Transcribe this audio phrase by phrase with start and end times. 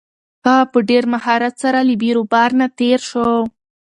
[0.45, 3.29] هغه په ډېر مهارت سره له بیروبار نه تېر شو.